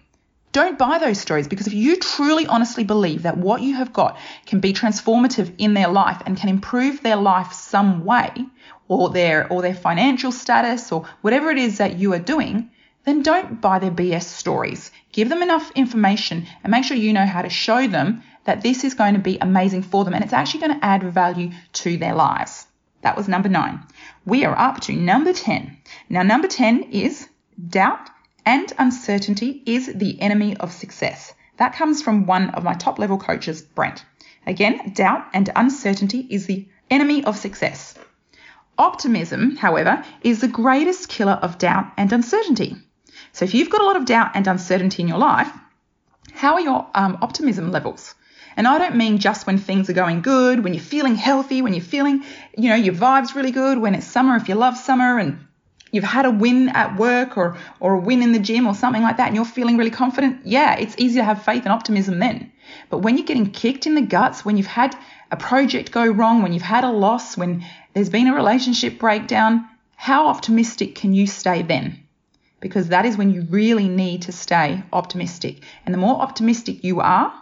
don't 0.57 0.79
buy 0.79 0.97
those 0.97 1.21
stories 1.21 1.49
because 1.49 1.67
if 1.67 1.75
you 1.75 1.99
truly 1.99 2.47
honestly 2.47 2.83
believe 2.83 3.25
that 3.25 3.37
what 3.37 3.61
you 3.61 3.75
have 3.75 3.93
got 3.93 4.17
can 4.47 4.59
be 4.59 4.73
transformative 4.73 5.53
in 5.59 5.75
their 5.75 5.89
life 5.89 6.23
and 6.25 6.35
can 6.35 6.49
improve 6.49 7.03
their 7.03 7.17
life 7.17 7.53
some 7.53 8.07
way, 8.07 8.31
or 8.89 9.11
their 9.11 9.53
or 9.53 9.61
their 9.61 9.75
financial 9.75 10.33
status 10.33 10.91
or 10.91 11.05
whatever 11.21 11.51
it 11.51 11.59
is 11.59 11.77
that 11.77 11.99
you 11.99 12.15
are 12.15 12.19
doing, 12.19 12.71
then 13.05 13.21
don't 13.21 13.61
buy 13.61 13.79
their 13.79 13.91
BS 13.91 14.23
stories. 14.23 14.91
Give 15.13 15.29
them 15.29 15.43
enough 15.43 15.71
information 15.75 16.47
and 16.65 16.71
make 16.71 16.85
sure 16.85 16.97
you 16.97 17.13
know 17.13 17.27
how 17.27 17.43
to 17.43 17.51
show 17.51 17.87
them 17.87 18.23
that 18.45 18.63
this 18.63 18.83
is 18.83 18.95
going 18.95 19.13
to 19.13 19.21
be 19.21 19.37
amazing 19.39 19.83
for 19.83 20.07
them 20.07 20.15
and 20.15 20.25
it's 20.25 20.33
actually 20.33 20.61
going 20.61 20.81
to 20.81 20.87
add 20.87 21.03
value 21.03 21.51
to 21.85 21.99
their 21.99 22.15
lives. 22.15 22.67
That 23.03 23.15
was 23.15 23.29
number 23.29 23.51
9. 23.51 23.81
We 24.25 24.47
are 24.47 24.59
up 24.59 24.81
to 24.83 24.93
number 24.95 25.35
10. 25.35 25.77
Now 26.09 26.23
number 26.23 26.49
10 26.49 26.85
is 26.93 27.29
doubt 27.69 28.09
and 28.47 28.73
uncertainty 28.79 29.63
is 29.67 29.93
the 29.93 30.21
enemy 30.21 30.57
of 30.57 30.73
success. 30.73 31.35
That 31.57 31.75
comes 31.75 32.01
from 32.01 32.27
one 32.27 32.51
of 32.51 32.63
my 32.63 32.75
top 32.75 32.99
level 32.99 33.19
coaches, 33.19 33.61
Brent. 33.61 34.05
Again, 34.47 34.93
doubt 34.95 35.27
and 35.35 35.51
uncertainty 35.57 36.25
is 36.31 36.47
the 36.47 36.69
enemy 36.89 37.25
of 37.25 37.37
success. 37.37 37.97
Optimism, 38.79 39.57
however, 39.57 40.05
is 40.23 40.41
the 40.41 40.49
greatest 40.49 41.09
killer 41.09 41.33
of 41.33 41.59
doubt 41.59 41.93
and 41.97 42.13
uncertainty. 42.13 42.77
So 43.33 43.45
if 43.45 43.55
you've 43.55 43.71
got 43.71 43.81
a 43.81 43.85
lot 43.85 43.97
of 43.97 44.05
doubt 44.05 44.31
and 44.35 44.47
uncertainty 44.47 45.03
in 45.03 45.09
your 45.09 45.19
life, 45.19 45.51
how 46.33 46.55
are 46.55 46.61
your 46.61 46.87
um, 46.95 47.19
optimism 47.23 47.73
levels? 47.73 48.15
And 48.57 48.69
I 48.69 48.79
don't 48.79 48.97
mean 48.97 49.19
just 49.19 49.47
when 49.47 49.59
things 49.59 49.91
are 49.91 49.95
going 49.95 50.23
good, 50.23 50.63
when 50.63 50.73
you're 50.73 50.83
feeling 50.83 51.17
healthy, 51.17 51.63
when 51.63 51.75
you're 51.75 51.83
feeling, 51.83 52.25
you 52.57 52.69
know, 52.69 52.77
your 52.77 52.95
vibe's 52.95 53.35
really 53.35 53.51
good, 53.51 53.79
when 53.79 53.95
it's 53.95 54.07
summer, 54.07 54.37
if 54.37 54.49
you 54.49 54.55
love 54.55 54.77
summer 54.77 55.19
and 55.19 55.47
you've 55.93 56.05
had 56.05 56.27
a 56.27 56.31
win 56.31 56.69
at 56.71 56.97
work 56.99 57.37
or, 57.37 57.57
or 57.81 57.95
a 57.95 57.99
win 57.99 58.23
in 58.23 58.33
the 58.33 58.39
gym 58.39 58.67
or 58.67 58.75
something 58.75 59.03
like 59.03 59.17
that 59.17 59.29
and 59.29 59.37
you're 59.37 59.45
feeling 59.45 59.77
really 59.77 59.91
confident, 59.91 60.41
yeah, 60.45 60.77
it's 60.77 60.95
easy 60.99 61.17
to 61.17 61.25
have 61.25 61.45
faith 61.45 61.65
and 61.65 61.73
optimism 61.73 62.19
then. 62.19 62.53
But 62.91 62.99
when 62.99 63.17
you're 63.17 63.27
getting 63.27 63.51
kicked 63.51 63.87
in 63.87 63.95
the 63.95 64.03
guts, 64.03 64.45
when 64.45 64.57
you've 64.57 64.67
had 64.67 64.97
a 65.31 65.37
project 65.37 65.93
go 65.93 66.07
wrong, 66.07 66.43
when 66.43 66.53
you've 66.53 66.63
had 66.63 66.85
a 66.85 66.91
loss, 66.91 67.37
when 67.37 67.65
there's 67.95 68.11
been 68.11 68.27
a 68.29 68.35
relationship 68.35 68.99
breakdown, 68.99 69.67
how 69.95 70.29
optimistic 70.29 70.95
can 70.95 71.13
you 71.13 71.27
stay 71.27 71.63
then? 71.63 72.03
Because 72.61 72.89
that 72.89 73.07
is 73.07 73.17
when 73.17 73.31
you 73.31 73.47
really 73.49 73.89
need 73.89 74.23
to 74.23 74.33
stay 74.33 74.83
optimistic. 74.93 75.63
And 75.85 75.95
the 75.95 75.99
more 75.99 76.21
optimistic 76.21 76.85
you 76.85 77.01
are, 77.01 77.33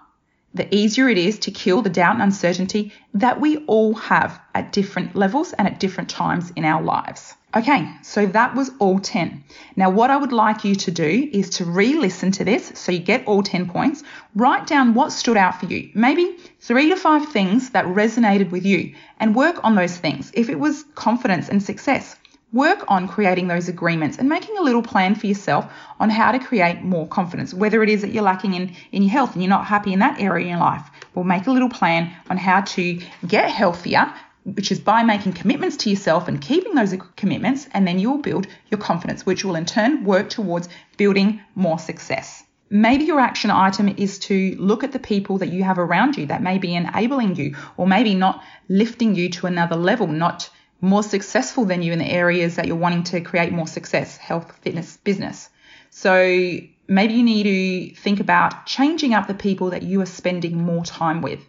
the 0.54 0.73
easier 0.75 1.08
it 1.08 1.18
is 1.18 1.38
to 1.40 1.50
kill 1.50 1.82
the 1.82 1.90
doubt 1.90 2.14
and 2.14 2.23
uncertainty 2.23 2.92
that 3.12 3.40
we 3.40 3.58
all 3.66 3.94
have 3.94 4.40
at 4.54 4.73
different 4.73 5.16
levels 5.16 5.52
and 5.52 5.66
at 5.66 5.80
different 5.80 6.08
times 6.08 6.52
in 6.54 6.64
our 6.64 6.80
lives. 6.80 7.34
Okay, 7.56 7.88
so 8.02 8.26
that 8.26 8.56
was 8.56 8.70
all 8.80 8.99
10. 8.99 9.44
Now, 9.76 9.88
what 9.90 10.11
I 10.11 10.16
would 10.16 10.32
like 10.32 10.64
you 10.64 10.75
to 10.75 10.90
do 10.90 11.28
is 11.32 11.50
to 11.50 11.64
re 11.64 11.94
listen 11.94 12.32
to 12.32 12.44
this 12.44 12.73
so 12.75 12.90
you 12.90 12.99
get 12.99 13.26
all 13.26 13.44
10 13.44 13.68
points. 13.68 14.02
Write 14.34 14.66
down 14.66 14.94
what 14.94 15.12
stood 15.12 15.37
out 15.37 15.61
for 15.61 15.66
you, 15.66 15.90
maybe 15.94 16.37
three 16.61 16.88
to 16.88 16.96
five 16.96 17.28
things 17.28 17.70
that 17.70 17.84
resonated 17.87 18.50
with 18.50 18.66
you, 18.66 18.94
and 19.20 19.37
work 19.37 19.62
on 19.62 19.76
those 19.76 19.96
things. 19.96 20.32
If 20.34 20.49
it 20.49 20.58
was 20.58 20.84
confidence 20.96 21.49
and 21.49 21.62
success, 21.62 22.16
work 22.54 22.84
on 22.88 23.08
creating 23.08 23.49
those 23.49 23.68
agreements 23.68 24.16
and 24.16 24.28
making 24.28 24.56
a 24.56 24.62
little 24.62 24.82
plan 24.82 25.14
for 25.16 25.26
yourself 25.26 25.66
on 25.99 26.08
how 26.08 26.30
to 26.32 26.38
create 26.38 26.80
more 26.82 27.06
confidence, 27.08 27.52
whether 27.52 27.82
it 27.82 27.90
is 27.90 28.00
that 28.02 28.12
you're 28.12 28.23
lacking 28.23 28.54
in, 28.54 28.73
in 28.92 29.02
your 29.02 29.11
health 29.11 29.34
and 29.34 29.42
you're 29.42 29.50
not 29.50 29.66
happy 29.66 29.92
in 29.92 29.99
that 29.99 30.20
area 30.20 30.44
in 30.44 30.50
your 30.50 30.61
life. 30.61 30.88
We'll 31.14 31.25
make 31.25 31.46
a 31.49 31.50
little 31.50 31.68
plan 31.68 32.14
on 32.30 32.37
how 32.37 32.61
to 32.61 33.00
get 33.26 33.50
healthier 33.50 34.14
which 34.44 34.70
is 34.70 34.78
by 34.78 35.02
making 35.02 35.32
commitments 35.32 35.78
to 35.78 35.90
yourself 35.90 36.28
and 36.28 36.40
keeping 36.40 36.75
those 36.75 36.94
commitments, 37.16 37.66
and 37.73 37.87
then 37.87 37.99
you'll 37.99 38.18
build 38.18 38.46
your 38.70 38.78
confidence, 38.78 39.25
which 39.25 39.42
will 39.42 39.56
in 39.56 39.64
turn 39.64 40.04
work 40.04 40.28
towards 40.28 40.68
building 40.99 41.40
more 41.54 41.78
success. 41.78 42.44
Maybe 42.68 43.04
your 43.04 43.20
action 43.20 43.50
item 43.50 43.94
is 43.96 44.18
to 44.20 44.54
look 44.58 44.84
at 44.84 44.92
the 44.92 44.99
people 44.99 45.38
that 45.38 45.49
you 45.49 45.64
have 45.64 45.78
around 45.78 46.16
you 46.18 46.26
that 46.26 46.42
may 46.42 46.58
be 46.58 46.75
enabling 46.75 47.37
you, 47.37 47.56
or 47.78 47.87
maybe 47.87 48.14
not 48.14 48.42
lifting 48.68 49.14
you 49.14 49.30
to 49.30 49.46
another 49.46 49.76
level, 49.76 50.06
not 50.06 50.50
more 50.85 51.03
successful 51.03 51.64
than 51.64 51.83
you 51.83 51.93
in 51.93 51.99
the 51.99 52.11
areas 52.11 52.57
that 52.57 52.67
you're 52.67 52.76
wanting 52.76 53.05
to 53.05 53.21
create 53.21 53.53
more 53.53 53.67
success 53.67 54.17
health, 54.17 54.57
fitness, 54.62 54.97
business. 54.99 55.49
So 55.91 56.59
maybe 56.88 57.14
you 57.14 57.23
need 57.23 57.45
to 57.45 58.00
think 58.00 58.21
about 58.21 58.67
changing 58.67 59.14
up 59.14 59.26
the 59.26 59.35
people 59.35 59.71
that 59.71 59.83
you 59.83 60.00
are 60.00 60.07
spending 60.07 60.57
more 60.59 60.85
time 60.85 61.23
with. 61.23 61.41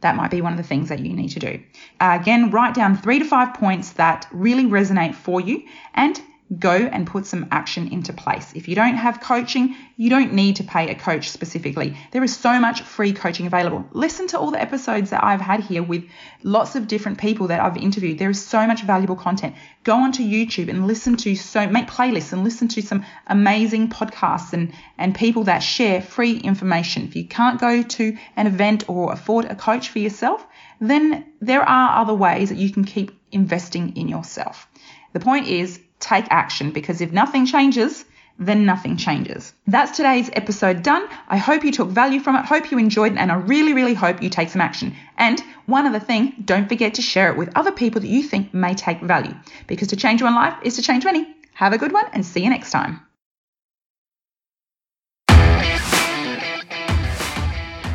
That 0.00 0.16
might 0.16 0.30
be 0.30 0.40
one 0.40 0.52
of 0.52 0.58
the 0.58 0.64
things 0.64 0.88
that 0.90 1.00
you 1.00 1.12
need 1.12 1.30
to 1.30 1.40
do. 1.40 1.60
Uh, 2.00 2.16
again, 2.20 2.50
write 2.50 2.74
down 2.74 2.96
three 2.96 3.18
to 3.18 3.24
five 3.24 3.54
points 3.54 3.92
that 3.94 4.28
really 4.30 4.64
resonate 4.64 5.14
for 5.14 5.40
you 5.40 5.64
and 5.94 6.20
go 6.56 6.72
and 6.72 7.06
put 7.06 7.26
some 7.26 7.46
action 7.50 7.88
into 7.92 8.12
place. 8.12 8.52
If 8.54 8.68
you 8.68 8.74
don't 8.74 8.96
have 8.96 9.20
coaching, 9.20 9.76
you 9.96 10.08
don't 10.08 10.32
need 10.32 10.56
to 10.56 10.64
pay 10.64 10.90
a 10.90 10.94
coach 10.94 11.28
specifically. 11.28 11.96
There 12.12 12.24
is 12.24 12.34
so 12.34 12.58
much 12.58 12.82
free 12.82 13.12
coaching 13.12 13.46
available. 13.46 13.84
Listen 13.92 14.28
to 14.28 14.38
all 14.38 14.50
the 14.50 14.60
episodes 14.60 15.10
that 15.10 15.22
I've 15.22 15.42
had 15.42 15.60
here 15.60 15.82
with 15.82 16.04
lots 16.42 16.74
of 16.74 16.88
different 16.88 17.18
people 17.18 17.48
that 17.48 17.60
I've 17.60 17.76
interviewed. 17.76 18.18
There 18.18 18.30
is 18.30 18.44
so 18.44 18.66
much 18.66 18.82
valuable 18.82 19.16
content. 19.16 19.56
Go 19.84 19.96
onto 19.96 20.22
YouTube 20.22 20.70
and 20.70 20.86
listen 20.86 21.16
to 21.18 21.36
so 21.36 21.66
make 21.66 21.86
playlists 21.86 22.32
and 22.32 22.44
listen 22.44 22.68
to 22.68 22.82
some 22.82 23.04
amazing 23.26 23.90
podcasts 23.90 24.52
and 24.54 24.72
and 24.96 25.14
people 25.14 25.44
that 25.44 25.58
share 25.58 26.00
free 26.00 26.38
information. 26.38 27.04
If 27.04 27.14
you 27.14 27.26
can't 27.26 27.60
go 27.60 27.82
to 27.82 28.16
an 28.36 28.46
event 28.46 28.88
or 28.88 29.12
afford 29.12 29.44
a 29.44 29.54
coach 29.54 29.90
for 29.90 29.98
yourself, 29.98 30.46
then 30.80 31.26
there 31.40 31.62
are 31.62 32.00
other 32.00 32.14
ways 32.14 32.48
that 32.48 32.58
you 32.58 32.72
can 32.72 32.84
keep 32.84 33.12
investing 33.30 33.96
in 33.96 34.08
yourself. 34.08 34.66
The 35.12 35.20
point 35.20 35.48
is 35.48 35.80
take 36.00 36.26
action 36.30 36.70
because 36.70 37.00
if 37.00 37.12
nothing 37.12 37.46
changes, 37.46 38.04
then 38.38 38.64
nothing 38.64 38.96
changes. 38.96 39.52
That's 39.66 39.96
today's 39.96 40.30
episode 40.34 40.82
done. 40.82 41.08
I 41.28 41.36
hope 41.36 41.64
you 41.64 41.72
took 41.72 41.88
value 41.88 42.20
from 42.20 42.36
it, 42.36 42.44
hope 42.44 42.70
you 42.70 42.78
enjoyed 42.78 43.12
it, 43.12 43.18
and 43.18 43.32
I 43.32 43.36
really, 43.36 43.72
really 43.72 43.94
hope 43.94 44.22
you 44.22 44.30
take 44.30 44.48
some 44.48 44.60
action. 44.60 44.94
And 45.16 45.42
one 45.66 45.86
other 45.86 45.98
thing, 45.98 46.34
don't 46.44 46.68
forget 46.68 46.94
to 46.94 47.02
share 47.02 47.30
it 47.30 47.36
with 47.36 47.50
other 47.56 47.72
people 47.72 48.00
that 48.00 48.06
you 48.08 48.22
think 48.22 48.54
may 48.54 48.74
take 48.74 49.00
value 49.00 49.34
because 49.66 49.88
to 49.88 49.96
change 49.96 50.22
one 50.22 50.34
life 50.34 50.54
is 50.62 50.76
to 50.76 50.82
change 50.82 51.04
many. 51.04 51.26
Have 51.54 51.72
a 51.72 51.78
good 51.78 51.92
one 51.92 52.06
and 52.12 52.24
see 52.24 52.44
you 52.44 52.50
next 52.50 52.70
time. 52.70 53.00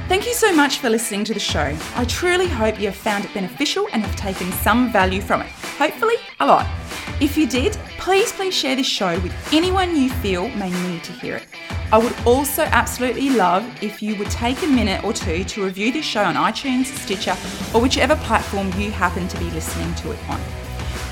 Thank 0.09 0.27
you 0.27 0.33
so 0.33 0.53
much 0.53 0.77
for 0.77 0.89
listening 0.89 1.23
to 1.23 1.33
the 1.33 1.39
show. 1.39 1.75
I 1.95 2.05
truly 2.05 2.47
hope 2.47 2.79
you 2.79 2.87
have 2.87 2.95
found 2.95 3.25
it 3.25 3.33
beneficial 3.33 3.87
and 3.93 4.03
have 4.03 4.15
taken 4.15 4.51
some 4.51 4.91
value 4.91 5.21
from 5.21 5.41
it. 5.41 5.49
Hopefully, 5.79 6.15
a 6.39 6.45
lot. 6.45 6.82
If 7.21 7.37
you 7.37 7.47
did, 7.47 7.73
please, 7.99 8.31
please 8.33 8.53
share 8.53 8.75
this 8.75 8.87
show 8.87 9.19
with 9.19 9.33
anyone 9.53 9.95
you 9.95 10.09
feel 10.09 10.49
may 10.49 10.71
need 10.89 11.03
to 11.03 11.11
hear 11.13 11.37
it. 11.37 11.45
I 11.91 11.99
would 11.99 12.13
also 12.25 12.63
absolutely 12.63 13.29
love 13.29 13.63
if 13.83 14.01
you 14.01 14.15
would 14.15 14.31
take 14.31 14.61
a 14.63 14.67
minute 14.67 15.03
or 15.03 15.13
two 15.13 15.43
to 15.43 15.63
review 15.63 15.91
this 15.91 16.05
show 16.05 16.23
on 16.23 16.33
iTunes, 16.33 16.87
Stitcher, 16.87 17.37
or 17.73 17.81
whichever 17.81 18.15
platform 18.15 18.73
you 18.79 18.89
happen 18.89 19.27
to 19.27 19.37
be 19.37 19.49
listening 19.51 19.93
to 19.95 20.11
it 20.11 20.19
on. 20.27 20.41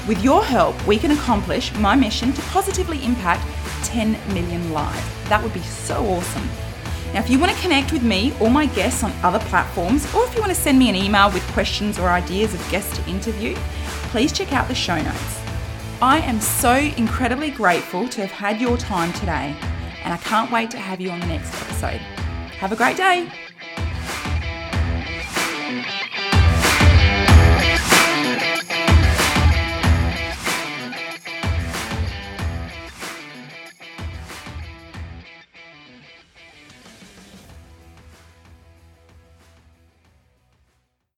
With 0.07 0.23
your 0.23 0.43
help, 0.43 0.85
we 0.87 0.97
can 0.97 1.11
accomplish 1.11 1.73
my 1.75 1.95
mission 1.95 2.33
to 2.33 2.41
positively 2.43 3.05
impact 3.05 3.45
10 3.85 4.13
million 4.33 4.73
lives. 4.73 5.05
That 5.29 5.43
would 5.43 5.53
be 5.53 5.61
so 5.61 6.03
awesome. 6.03 6.49
Now, 7.13 7.19
if 7.19 7.29
you 7.29 7.37
want 7.37 7.53
to 7.53 7.61
connect 7.61 7.93
with 7.93 8.01
me 8.01 8.33
or 8.39 8.49
my 8.49 8.65
guests 8.65 9.03
on 9.03 9.13
other 9.21 9.39
platforms, 9.39 10.11
or 10.15 10.25
if 10.25 10.33
you 10.33 10.41
want 10.41 10.51
to 10.51 10.59
send 10.59 10.79
me 10.79 10.89
an 10.89 10.95
email 10.95 11.29
with 11.31 11.45
questions 11.49 11.99
or 11.99 12.09
ideas 12.09 12.55
of 12.55 12.71
guests 12.71 12.97
to 12.97 13.07
interview, 13.09 13.55
please 14.09 14.31
check 14.31 14.51
out 14.51 14.67
the 14.67 14.75
show 14.75 14.99
notes. 14.99 15.50
I 16.03 16.17
am 16.21 16.41
so 16.41 16.73
incredibly 16.73 17.51
grateful 17.51 18.09
to 18.09 18.21
have 18.21 18.31
had 18.31 18.59
your 18.59 18.75
time 18.75 19.13
today, 19.13 19.55
and 20.03 20.11
I 20.11 20.17
can't 20.17 20.51
wait 20.51 20.71
to 20.71 20.79
have 20.79 20.99
you 20.99 21.11
on 21.11 21.19
the 21.19 21.27
next 21.27 21.53
episode. 21.61 22.01
Have 22.57 22.71
a 22.71 22.75
great 22.75 22.97
day. 22.97 23.31